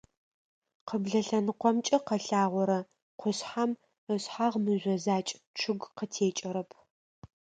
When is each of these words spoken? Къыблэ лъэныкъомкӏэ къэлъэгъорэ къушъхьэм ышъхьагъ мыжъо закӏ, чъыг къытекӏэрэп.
Къыблэ 0.87 1.19
лъэныкъомкӏэ 1.27 1.97
къэлъэгъорэ 2.07 2.79
къушъхьэм 3.19 3.71
ышъхьагъ 4.13 4.55
мыжъо 4.63 4.95
закӏ, 5.03 5.31
чъыг 5.59 5.81
къытекӏэрэп. 5.97 6.69